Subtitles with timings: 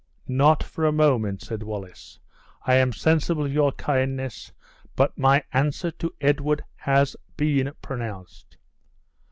[0.27, 2.17] "Not for a moment," said Wallace;
[2.65, 4.51] "I am sensible of your kindness;
[4.95, 8.57] but my answer to Edward has been pronounced."